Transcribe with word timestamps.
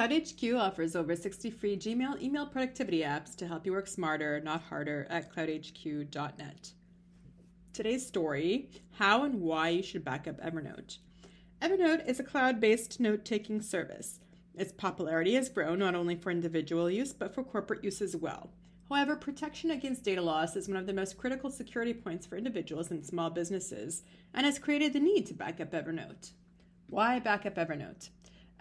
CloudHQ 0.00 0.58
offers 0.58 0.96
over 0.96 1.14
60 1.14 1.50
free 1.50 1.76
Gmail 1.76 2.22
email 2.22 2.46
productivity 2.46 3.00
apps 3.00 3.36
to 3.36 3.46
help 3.46 3.66
you 3.66 3.72
work 3.72 3.86
smarter, 3.86 4.40
not 4.40 4.62
harder, 4.62 5.06
at 5.10 5.30
cloudhq.net. 5.30 6.72
Today's 7.74 8.06
story 8.06 8.70
How 8.92 9.24
and 9.24 9.42
Why 9.42 9.68
You 9.68 9.82
Should 9.82 10.02
Backup 10.02 10.40
Evernote. 10.40 10.96
Evernote 11.60 12.08
is 12.08 12.18
a 12.18 12.24
cloud 12.24 12.60
based 12.60 12.98
note 12.98 13.26
taking 13.26 13.60
service. 13.60 14.20
Its 14.54 14.72
popularity 14.72 15.34
has 15.34 15.50
grown 15.50 15.80
not 15.80 15.94
only 15.94 16.16
for 16.16 16.30
individual 16.30 16.90
use, 16.90 17.12
but 17.12 17.34
for 17.34 17.44
corporate 17.44 17.84
use 17.84 18.00
as 18.00 18.16
well. 18.16 18.48
However, 18.88 19.16
protection 19.16 19.70
against 19.70 20.02
data 20.02 20.22
loss 20.22 20.56
is 20.56 20.66
one 20.66 20.78
of 20.78 20.86
the 20.86 20.94
most 20.94 21.18
critical 21.18 21.50
security 21.50 21.92
points 21.92 22.24
for 22.24 22.38
individuals 22.38 22.90
and 22.90 23.04
small 23.04 23.28
businesses, 23.28 24.02
and 24.32 24.46
has 24.46 24.58
created 24.58 24.94
the 24.94 25.00
need 25.00 25.26
to 25.26 25.34
back 25.34 25.60
up 25.60 25.72
Evernote. 25.72 26.30
Why 26.86 27.18
back 27.18 27.44
up 27.44 27.56
Evernote? 27.56 28.08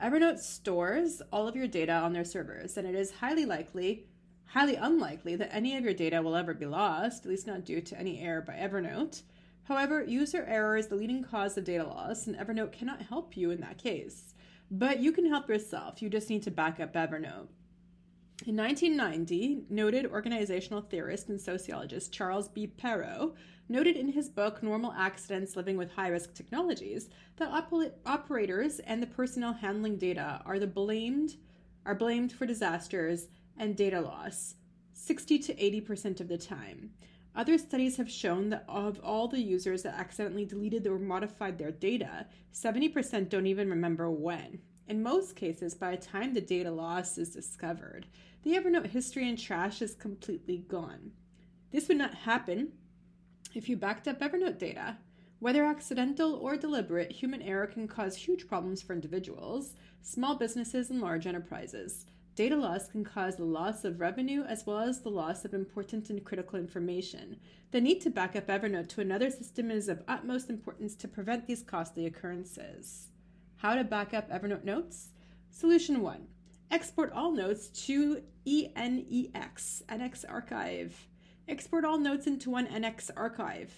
Evernote 0.01 0.39
stores 0.39 1.21
all 1.31 1.47
of 1.47 1.57
your 1.57 1.67
data 1.67 1.91
on 1.91 2.13
their 2.13 2.23
servers, 2.23 2.77
and 2.77 2.87
it 2.87 2.95
is 2.95 3.11
highly 3.11 3.45
likely, 3.45 4.07
highly 4.45 4.75
unlikely 4.75 5.35
that 5.35 5.53
any 5.53 5.75
of 5.75 5.83
your 5.83 5.93
data 5.93 6.21
will 6.21 6.37
ever 6.37 6.53
be 6.53 6.65
lost, 6.65 7.25
at 7.25 7.29
least 7.29 7.47
not 7.47 7.65
due 7.65 7.81
to 7.81 7.99
any 7.99 8.21
error 8.21 8.41
by 8.41 8.53
Evernote. 8.53 9.23
However, 9.63 10.01
user 10.03 10.45
error 10.47 10.77
is 10.77 10.87
the 10.87 10.95
leading 10.95 11.21
cause 11.23 11.57
of 11.57 11.65
data 11.65 11.83
loss, 11.83 12.27
and 12.27 12.37
Evernote 12.37 12.71
cannot 12.71 13.01
help 13.01 13.35
you 13.35 13.51
in 13.51 13.59
that 13.59 13.77
case. 13.77 14.33
But 14.71 14.99
you 14.99 15.11
can 15.11 15.25
help 15.25 15.49
yourself. 15.49 16.01
You 16.01 16.09
just 16.09 16.29
need 16.29 16.43
to 16.43 16.51
back 16.51 16.79
up 16.79 16.93
Evernote. 16.93 17.47
In 18.45 18.55
1990, 18.55 19.65
noted 19.69 20.05
organizational 20.05 20.81
theorist 20.81 21.27
and 21.27 21.39
sociologist 21.39 22.13
Charles 22.13 22.47
B. 22.47 22.71
Perrow 22.81 23.35
noted 23.67 23.97
in 23.97 24.13
his 24.13 24.29
book 24.29 24.63
Normal 24.63 24.93
Accidents 24.93 25.57
Living 25.57 25.75
with 25.75 25.91
High 25.91 26.07
Risk 26.07 26.33
Technologies 26.33 27.09
that 27.35 27.49
op- 27.49 27.99
operators 28.05 28.79
and 28.79 29.03
the 29.03 29.07
personnel 29.07 29.51
handling 29.51 29.97
data 29.97 30.41
are 30.45 30.57
the 30.57 30.67
blamed 30.67 31.35
are 31.85 31.95
blamed 31.95 32.31
for 32.31 32.45
disasters 32.45 33.27
and 33.57 33.75
data 33.75 33.99
loss 33.99 34.55
60 34.93 35.37
to 35.39 35.53
80% 35.55 36.21
of 36.21 36.29
the 36.29 36.37
time. 36.37 36.91
Other 37.35 37.57
studies 37.57 37.97
have 37.97 38.09
shown 38.09 38.49
that 38.51 38.63
of 38.69 39.01
all 39.03 39.27
the 39.27 39.41
users 39.41 39.83
that 39.83 39.99
accidentally 39.99 40.45
deleted 40.45 40.87
or 40.87 40.97
modified 40.97 41.57
their 41.57 41.71
data, 41.71 42.25
70% 42.53 43.27
don't 43.27 43.47
even 43.47 43.69
remember 43.69 44.09
when. 44.09 44.59
In 44.87 45.03
most 45.03 45.35
cases, 45.35 45.75
by 45.75 45.91
the 45.91 46.01
time 46.01 46.33
the 46.33 46.41
data 46.41 46.71
loss 46.71 47.19
is 47.19 47.29
discovered, 47.29 48.07
the 48.43 48.51
Evernote 48.51 48.87
history 48.87 49.27
and 49.27 49.37
trash 49.37 49.81
is 49.81 49.95
completely 49.95 50.57
gone. 50.57 51.11
This 51.71 51.87
would 51.87 51.97
not 51.97 52.13
happen 52.13 52.71
if 53.53 53.67
you 53.67 53.75
backed 53.75 54.07
up 54.07 54.19
Evernote 54.19 54.57
data. 54.57 54.97
Whether 55.39 55.65
accidental 55.65 56.35
or 56.35 56.57
deliberate, 56.57 57.11
human 57.11 57.41
error 57.41 57.67
can 57.67 57.87
cause 57.87 58.15
huge 58.15 58.47
problems 58.47 58.81
for 58.81 58.93
individuals, 58.93 59.75
small 60.01 60.35
businesses, 60.35 60.89
and 60.89 61.01
large 61.01 61.27
enterprises. 61.27 62.05
Data 62.35 62.55
loss 62.55 62.87
can 62.87 63.03
cause 63.03 63.35
the 63.35 63.43
loss 63.43 63.83
of 63.83 63.99
revenue 63.99 64.43
as 64.43 64.65
well 64.65 64.79
as 64.79 65.01
the 65.01 65.09
loss 65.09 65.43
of 65.43 65.53
important 65.53 66.09
and 66.09 66.23
critical 66.23 66.57
information. 66.57 67.37
The 67.71 67.81
need 67.81 67.99
to 68.01 68.09
back 68.09 68.35
up 68.35 68.47
Evernote 68.47 68.87
to 68.89 69.01
another 69.01 69.29
system 69.29 69.69
is 69.69 69.89
of 69.89 70.03
utmost 70.07 70.49
importance 70.49 70.95
to 70.95 71.07
prevent 71.09 71.47
these 71.47 71.61
costly 71.61 72.05
occurrences. 72.05 73.09
How 73.57 73.75
to 73.75 73.83
back 73.83 74.13
up 74.13 74.29
Evernote 74.29 74.63
notes? 74.63 75.09
Solution 75.49 76.01
1 76.01 76.27
Export 76.71 77.11
all 77.13 77.31
notes 77.31 77.67
to 77.87 78.21
ENEX, 78.45 79.81
NX 79.89 80.23
archive. 80.29 81.07
Export 81.47 81.83
all 81.83 81.97
notes 81.97 82.27
into 82.27 82.51
one 82.51 82.67
ENEX 82.67 83.09
archive 83.17 83.73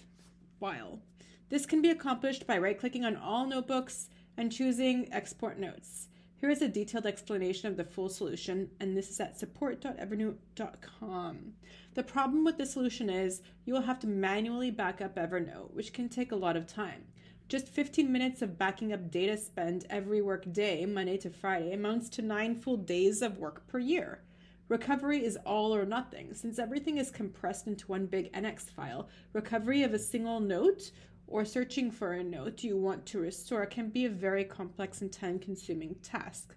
file. 0.60 1.00
This 1.48 1.64
can 1.64 1.80
be 1.80 1.88
accomplished 1.88 2.46
by 2.46 2.58
right 2.58 2.78
clicking 2.78 3.02
on 3.02 3.16
all 3.16 3.46
notebooks 3.46 4.10
and 4.36 4.52
choosing 4.52 5.08
Export 5.10 5.58
Notes. 5.58 6.08
Here 6.36 6.50
is 6.50 6.60
a 6.60 6.68
detailed 6.68 7.06
explanation 7.06 7.68
of 7.68 7.78
the 7.78 7.84
full 7.84 8.10
solution, 8.10 8.68
and 8.78 8.94
this 8.94 9.08
is 9.08 9.18
at 9.20 9.38
support.evernote.com. 9.38 11.52
The 11.94 12.02
problem 12.02 12.44
with 12.44 12.58
this 12.58 12.72
solution 12.72 13.08
is 13.08 13.40
you 13.64 13.72
will 13.72 13.82
have 13.82 14.00
to 14.00 14.06
manually 14.06 14.70
back 14.70 15.00
up 15.00 15.16
Evernote, 15.16 15.72
which 15.72 15.94
can 15.94 16.10
take 16.10 16.32
a 16.32 16.36
lot 16.36 16.58
of 16.58 16.66
time. 16.66 17.04
Just 17.48 17.68
15 17.68 18.10
minutes 18.10 18.40
of 18.40 18.58
backing 18.58 18.92
up 18.92 19.10
data 19.10 19.36
spent 19.36 19.84
every 19.90 20.22
work 20.22 20.50
day, 20.52 20.86
Monday 20.86 21.18
to 21.18 21.30
Friday, 21.30 21.74
amounts 21.74 22.08
to 22.10 22.22
nine 22.22 22.54
full 22.54 22.76
days 22.76 23.20
of 23.20 23.38
work 23.38 23.66
per 23.66 23.78
year. 23.78 24.22
Recovery 24.68 25.22
is 25.22 25.36
all 25.44 25.74
or 25.74 25.84
nothing. 25.84 26.32
Since 26.32 26.58
everything 26.58 26.96
is 26.96 27.10
compressed 27.10 27.66
into 27.66 27.86
one 27.88 28.06
big 28.06 28.32
ENEX 28.32 28.70
file, 28.70 29.08
recovery 29.34 29.82
of 29.82 29.92
a 29.92 29.98
single 29.98 30.40
note 30.40 30.92
or 31.26 31.44
searching 31.44 31.90
for 31.90 32.12
a 32.12 32.24
note 32.24 32.62
you 32.62 32.76
want 32.76 33.04
to 33.06 33.20
restore 33.20 33.66
can 33.66 33.90
be 33.90 34.06
a 34.06 34.10
very 34.10 34.44
complex 34.44 35.02
and 35.02 35.12
time 35.12 35.38
consuming 35.38 35.94
task. 36.02 36.54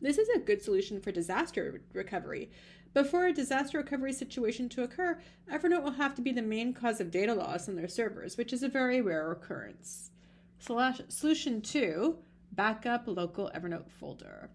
This 0.00 0.18
is 0.18 0.28
a 0.28 0.40
good 0.40 0.60
solution 0.60 1.00
for 1.00 1.12
disaster 1.12 1.82
recovery, 1.92 2.50
but 2.94 3.08
for 3.08 3.26
a 3.26 3.32
disaster 3.32 3.78
recovery 3.78 4.12
situation 4.12 4.68
to 4.70 4.84
occur, 4.84 5.18
Evernote 5.52 5.82
will 5.82 5.90
have 5.90 6.14
to 6.14 6.22
be 6.22 6.32
the 6.32 6.42
main 6.42 6.72
cause 6.72 7.00
of 7.00 7.10
data 7.10 7.34
loss 7.34 7.68
on 7.68 7.74
their 7.74 7.88
servers, 7.88 8.36
which 8.36 8.52
is 8.52 8.62
a 8.62 8.68
very 8.68 9.02
rare 9.02 9.30
occurrence. 9.32 10.10
Slash, 10.60 11.00
solution 11.08 11.60
2 11.60 12.16
Backup 12.52 13.08
local 13.08 13.50
Evernote 13.54 13.90
folder. 13.90 14.48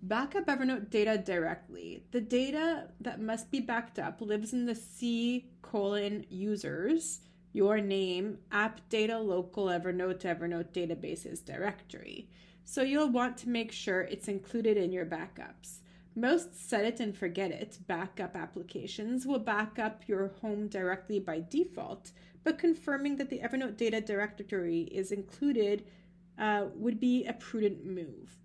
Backup 0.00 0.46
Evernote 0.46 0.90
data 0.90 1.18
directly. 1.18 2.04
The 2.12 2.20
data 2.20 2.88
that 3.00 3.20
must 3.20 3.50
be 3.50 3.60
backed 3.60 3.98
up 3.98 4.20
lives 4.20 4.52
in 4.52 4.64
the 4.66 4.74
C 4.76 5.46
colon 5.60 6.24
users, 6.28 7.20
your 7.52 7.80
name, 7.80 8.38
app 8.52 8.80
data 8.88 9.18
local 9.18 9.66
Evernote 9.66 10.20
to 10.20 10.34
Evernote 10.34 10.72
databases 10.72 11.44
directory. 11.44 12.28
So 12.64 12.82
you'll 12.82 13.10
want 13.10 13.36
to 13.38 13.48
make 13.48 13.72
sure 13.72 14.02
it's 14.02 14.28
included 14.28 14.76
in 14.76 14.92
your 14.92 15.06
backups. 15.06 15.81
Most 16.14 16.68
set 16.68 16.84
it 16.84 17.00
and 17.00 17.16
forget 17.16 17.50
it 17.50 17.78
backup 17.86 18.36
applications 18.36 19.26
will 19.26 19.38
back 19.38 19.78
up 19.78 20.02
your 20.06 20.28
home 20.42 20.68
directly 20.68 21.18
by 21.18 21.40
default, 21.48 22.12
but 22.44 22.58
confirming 22.58 23.16
that 23.16 23.30
the 23.30 23.38
Evernote 23.38 23.78
data 23.78 24.00
directory 24.00 24.82
is 24.92 25.10
included 25.10 25.84
uh, 26.38 26.66
would 26.74 27.00
be 27.00 27.24
a 27.24 27.32
prudent 27.32 27.86
move. 27.86 28.36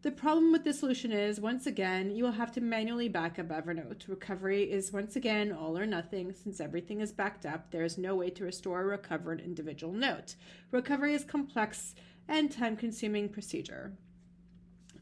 The 0.00 0.12
problem 0.12 0.52
with 0.52 0.64
this 0.64 0.78
solution 0.78 1.10
is, 1.10 1.40
once 1.40 1.66
again, 1.66 2.14
you 2.14 2.22
will 2.22 2.32
have 2.32 2.52
to 2.52 2.60
manually 2.60 3.08
back 3.08 3.38
up 3.38 3.48
Evernote. 3.48 4.08
Recovery 4.08 4.62
is 4.62 4.92
once 4.92 5.16
again 5.16 5.52
all 5.52 5.76
or 5.76 5.86
nothing. 5.86 6.32
Since 6.32 6.60
everything 6.60 7.00
is 7.00 7.10
backed 7.10 7.44
up, 7.44 7.70
there 7.70 7.82
is 7.82 7.98
no 7.98 8.14
way 8.14 8.30
to 8.30 8.44
restore 8.44 8.82
or 8.82 8.86
recover 8.86 9.32
an 9.32 9.40
individual 9.40 9.92
note. 9.92 10.36
Recovery 10.70 11.14
is 11.14 11.24
complex 11.24 11.96
and 12.28 12.50
time 12.50 12.76
consuming 12.76 13.28
procedure. 13.28 13.92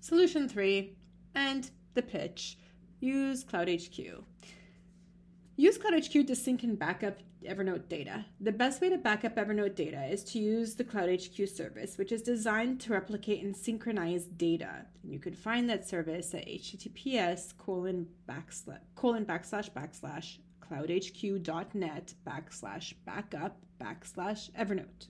Solution 0.01 0.49
3 0.49 0.97
and 1.37 1.71
the 1.95 2.03
pitch 2.03 2.59
use 2.99 3.45
CloudHQ. 3.45 4.25
Use 5.57 5.79
CloudHQ 5.79 6.27
to 6.27 6.35
sync 6.35 6.65
and 6.65 6.79
backup 6.79 7.19
Evernote 7.45 7.89
data. 7.89 8.25
The 8.41 8.53
best 8.53 8.81
way 8.81 8.89
to 8.89 8.99
backup 8.99 9.37
Evernote 9.37 9.77
data 9.77 10.05
is 10.07 10.25
to 10.25 10.39
use 10.39 10.75
the 10.75 10.85
CloudHQ 10.85 11.49
service, 11.49 11.97
which 11.97 12.11
is 12.11 12.23
designed 12.23 12.81
to 12.81 12.93
replicate 12.93 13.45
and 13.45 13.57
synchronize 13.57 14.25
data. 14.25 14.87
And 15.03 15.13
you 15.13 15.19
can 15.19 15.35
find 15.35 15.71
that 15.71 15.89
service 15.89 16.35
at 16.35 16.47
https 16.47 17.57
colon 17.57 18.09
backslash 18.29 18.81
colon 18.97 19.25
backslash 19.25 19.71
backslash 19.71 20.39
cloudhq.net 20.61 22.15
backslash 22.27 22.95
backup 23.05 23.59
backslash 23.81 24.51
Evernote. 24.53 25.09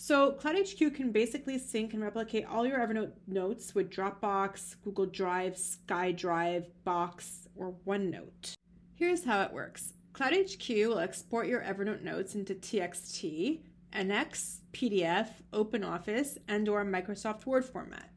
So 0.00 0.30
CloudHQ 0.40 0.94
can 0.94 1.10
basically 1.10 1.58
sync 1.58 1.92
and 1.92 2.00
replicate 2.00 2.46
all 2.46 2.64
your 2.64 2.78
Evernote 2.78 3.10
notes 3.26 3.74
with 3.74 3.90
Dropbox, 3.90 4.76
Google 4.84 5.06
Drive, 5.06 5.54
SkyDrive, 5.54 6.66
Box, 6.84 7.48
or 7.56 7.74
OneNote. 7.84 8.54
Here's 8.94 9.24
how 9.24 9.42
it 9.42 9.52
works. 9.52 9.94
CloudHQ 10.12 10.88
will 10.88 11.00
export 11.00 11.48
your 11.48 11.62
Evernote 11.62 12.02
notes 12.02 12.36
into 12.36 12.54
TXT, 12.54 13.58
ENEX, 13.92 14.60
PDF, 14.72 15.30
OpenOffice, 15.52 16.38
and 16.46 16.68
or 16.68 16.84
Microsoft 16.84 17.44
Word 17.44 17.64
format. 17.64 18.08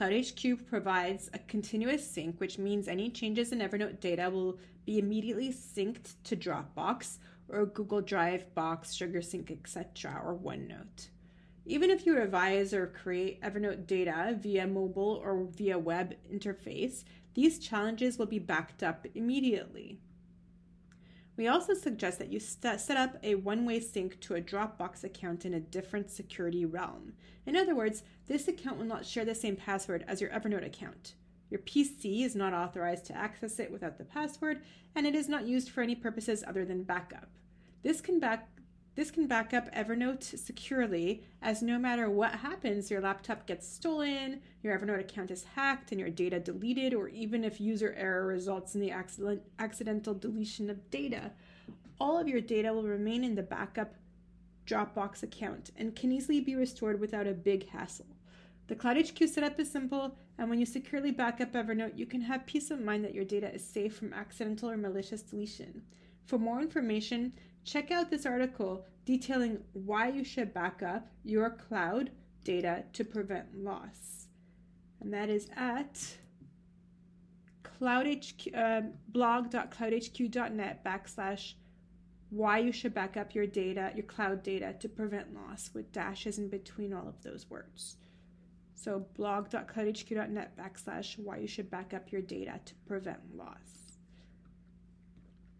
CloudHQ 0.00 0.66
provides 0.66 1.28
a 1.34 1.38
continuous 1.40 2.10
sync, 2.10 2.40
which 2.40 2.56
means 2.56 2.88
any 2.88 3.10
changes 3.10 3.52
in 3.52 3.58
Evernote 3.58 4.00
data 4.00 4.30
will 4.30 4.58
be 4.86 4.98
immediately 4.98 5.50
synced 5.50 6.14
to 6.24 6.34
Dropbox 6.34 7.18
or 7.50 7.66
Google 7.66 8.00
Drive, 8.00 8.54
Box, 8.54 8.96
SugarSync, 8.96 9.50
etc., 9.50 10.22
or 10.24 10.34
OneNote. 10.34 11.10
Even 11.68 11.90
if 11.90 12.06
you 12.06 12.16
revise 12.16 12.72
or 12.72 12.86
create 12.86 13.42
Evernote 13.42 13.86
data 13.86 14.34
via 14.40 14.66
mobile 14.66 15.20
or 15.22 15.46
via 15.54 15.78
web 15.78 16.14
interface, 16.32 17.04
these 17.34 17.58
challenges 17.58 18.16
will 18.16 18.26
be 18.26 18.38
backed 18.38 18.82
up 18.82 19.06
immediately. 19.14 20.00
We 21.36 21.46
also 21.46 21.74
suggest 21.74 22.18
that 22.20 22.32
you 22.32 22.40
st- 22.40 22.80
set 22.80 22.96
up 22.96 23.18
a 23.22 23.34
one 23.34 23.66
way 23.66 23.80
sync 23.80 24.18
to 24.20 24.34
a 24.34 24.40
Dropbox 24.40 25.04
account 25.04 25.44
in 25.44 25.52
a 25.52 25.60
different 25.60 26.10
security 26.10 26.64
realm. 26.64 27.12
In 27.44 27.54
other 27.54 27.74
words, 27.74 28.02
this 28.26 28.48
account 28.48 28.78
will 28.78 28.86
not 28.86 29.04
share 29.04 29.26
the 29.26 29.34
same 29.34 29.54
password 29.54 30.06
as 30.08 30.22
your 30.22 30.30
Evernote 30.30 30.64
account. 30.64 31.16
Your 31.50 31.60
PC 31.60 32.24
is 32.24 32.34
not 32.34 32.54
authorized 32.54 33.04
to 33.06 33.16
access 33.16 33.58
it 33.58 33.70
without 33.70 33.98
the 33.98 34.04
password, 34.04 34.62
and 34.94 35.06
it 35.06 35.14
is 35.14 35.28
not 35.28 35.46
used 35.46 35.68
for 35.68 35.82
any 35.82 35.94
purposes 35.94 36.42
other 36.46 36.64
than 36.64 36.82
backup. 36.82 37.28
This 37.82 38.00
can 38.00 38.18
back 38.18 38.48
This 38.98 39.12
can 39.12 39.28
back 39.28 39.54
up 39.54 39.72
Evernote 39.72 40.24
securely, 40.36 41.22
as 41.40 41.62
no 41.62 41.78
matter 41.78 42.10
what 42.10 42.32
happens, 42.34 42.90
your 42.90 43.00
laptop 43.00 43.46
gets 43.46 43.64
stolen, 43.64 44.40
your 44.60 44.76
Evernote 44.76 44.98
account 44.98 45.30
is 45.30 45.44
hacked, 45.54 45.92
and 45.92 46.00
your 46.00 46.10
data 46.10 46.40
deleted, 46.40 46.92
or 46.94 47.06
even 47.06 47.44
if 47.44 47.60
user 47.60 47.94
error 47.96 48.26
results 48.26 48.74
in 48.74 48.80
the 48.80 48.90
accident, 48.90 49.40
accidental 49.60 50.14
deletion 50.14 50.68
of 50.68 50.90
data, 50.90 51.30
all 52.00 52.18
of 52.18 52.26
your 52.26 52.40
data 52.40 52.74
will 52.74 52.88
remain 52.88 53.22
in 53.22 53.36
the 53.36 53.42
backup 53.44 53.94
Dropbox 54.66 55.22
account 55.22 55.70
and 55.76 55.94
can 55.94 56.10
easily 56.10 56.40
be 56.40 56.56
restored 56.56 56.98
without 56.98 57.28
a 57.28 57.34
big 57.34 57.68
hassle. 57.68 58.16
The 58.66 58.74
Cloud 58.74 58.96
HQ 58.96 59.28
setup 59.28 59.60
is 59.60 59.70
simple, 59.70 60.16
and 60.38 60.50
when 60.50 60.58
you 60.58 60.66
securely 60.66 61.12
back 61.12 61.40
up 61.40 61.52
Evernote, 61.52 61.96
you 61.96 62.06
can 62.06 62.22
have 62.22 62.46
peace 62.46 62.72
of 62.72 62.80
mind 62.80 63.04
that 63.04 63.14
your 63.14 63.24
data 63.24 63.54
is 63.54 63.64
safe 63.64 63.94
from 63.94 64.12
accidental 64.12 64.68
or 64.68 64.76
malicious 64.76 65.22
deletion. 65.22 65.82
For 66.26 66.36
more 66.36 66.60
information, 66.60 67.32
check 67.68 67.90
out 67.90 68.10
this 68.10 68.24
article 68.24 68.86
detailing 69.04 69.58
why 69.74 70.08
you 70.08 70.24
should 70.24 70.54
back 70.54 70.82
up 70.82 71.08
your 71.22 71.50
cloud 71.50 72.10
data 72.42 72.84
to 72.94 73.04
prevent 73.04 73.62
loss. 73.62 74.26
And 75.00 75.12
that 75.12 75.28
is 75.28 75.48
at 75.54 76.16
uh, 77.80 78.80
blog.cloudhq.net 79.08 80.84
backslash 80.84 81.52
why 82.30 82.58
you 82.58 82.72
should 82.72 82.92
back 82.92 83.16
up 83.16 83.34
your 83.34 83.46
data, 83.46 83.92
your 83.94 84.04
cloud 84.04 84.42
data 84.42 84.74
to 84.80 84.88
prevent 84.88 85.34
loss 85.34 85.70
with 85.72 85.92
dashes 85.92 86.38
in 86.38 86.48
between 86.48 86.92
all 86.92 87.06
of 87.06 87.22
those 87.22 87.48
words. 87.48 87.96
So 88.74 89.06
blog.cloudhq.net 89.14 90.56
backslash 90.56 91.18
why 91.18 91.36
you 91.38 91.46
should 91.46 91.70
back 91.70 91.94
up 91.94 92.10
your 92.12 92.22
data 92.22 92.60
to 92.64 92.74
prevent 92.86 93.36
loss. 93.36 93.98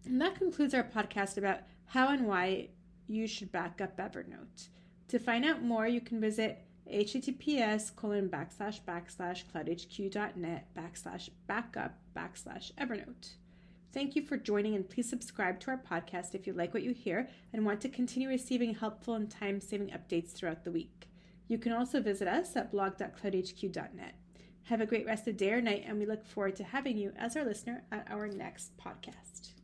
And 0.05 0.21
that 0.21 0.37
concludes 0.37 0.75
our 0.75 0.85
podcast 0.85 1.37
about 1.37 1.61
how 1.89 2.09
and 2.09 2.27
why 2.27 2.69
you 3.07 3.27
should 3.27 3.51
back 3.51 3.81
up 3.81 3.97
Evernote. 3.97 4.69
To 5.09 5.19
find 5.19 5.45
out 5.45 5.63
more, 5.63 5.87
you 5.89 6.01
can 6.01 6.21
visit 6.21 6.65
https 6.91 7.95
colon 7.95 8.29
backslash 8.29 8.81
backslash 8.87 9.45
cloudhq.net 9.53 10.75
backslash 10.75 11.29
backup 11.47 11.99
backslash 12.17 12.73
Evernote. 12.75 13.35
Thank 13.93 14.17
you 14.17 14.23
for 14.23 14.37
joining 14.37 14.75
and 14.75 14.89
please 14.89 15.09
subscribe 15.09 15.61
to 15.61 15.71
our 15.71 15.79
podcast 15.79 16.35
if 16.35 16.47
you 16.47 16.53
like 16.53 16.75
what 16.75 16.83
you 16.83 16.93
hear 16.93 17.29
and 17.53 17.65
want 17.65 17.81
to 17.81 17.89
continue 17.89 18.29
receiving 18.29 18.75
helpful 18.75 19.15
and 19.15 19.31
time 19.31 19.61
saving 19.61 19.89
updates 19.89 20.33
throughout 20.33 20.65
the 20.65 20.71
week. 20.71 21.09
You 21.49 21.57
can 21.57 21.73
also 21.73 22.01
visit 22.01 22.29
us 22.29 22.55
at 22.57 22.71
blog.cloudhq.net. 22.71 24.15
Have 24.65 24.81
a 24.83 24.87
great 24.87 25.07
rest 25.07 25.27
of 25.27 25.39
day 25.39 25.53
or 25.53 25.63
night, 25.63 25.85
and 25.87 25.99
we 25.99 26.05
look 26.05 26.27
forward 26.27 26.57
to 26.57 26.65
having 26.65 26.99
you 26.99 27.13
as 27.17 27.37
our 27.37 27.45
listener 27.45 27.85
at 27.91 28.07
our 28.11 28.29
next 28.29 28.77
podcast. 28.77 29.58